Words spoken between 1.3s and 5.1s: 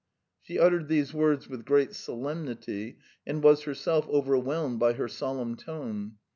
with great solemnity and was herself overwhelmed by her